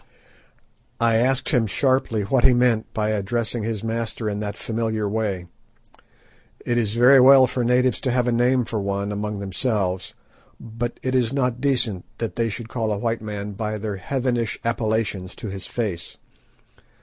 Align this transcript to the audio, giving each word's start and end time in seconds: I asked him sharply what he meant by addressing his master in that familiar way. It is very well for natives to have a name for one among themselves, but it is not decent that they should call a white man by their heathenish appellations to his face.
I 0.99 1.17
asked 1.17 1.49
him 1.49 1.67
sharply 1.67 2.23
what 2.23 2.43
he 2.43 2.55
meant 2.55 2.91
by 2.91 3.09
addressing 3.09 3.61
his 3.61 3.83
master 3.83 4.27
in 4.27 4.39
that 4.39 4.57
familiar 4.57 5.07
way. 5.07 5.45
It 6.65 6.79
is 6.79 6.95
very 6.95 7.19
well 7.19 7.45
for 7.45 7.63
natives 7.63 8.01
to 8.01 8.09
have 8.11 8.25
a 8.25 8.31
name 8.31 8.65
for 8.65 8.81
one 8.81 9.11
among 9.11 9.37
themselves, 9.37 10.15
but 10.59 10.99
it 11.03 11.13
is 11.13 11.31
not 11.33 11.61
decent 11.61 12.05
that 12.17 12.35
they 12.35 12.49
should 12.49 12.67
call 12.67 12.91
a 12.91 12.97
white 12.97 13.21
man 13.21 13.51
by 13.51 13.77
their 13.77 13.97
heathenish 13.97 14.57
appellations 14.65 15.35
to 15.35 15.49
his 15.49 15.67
face. 15.67 16.17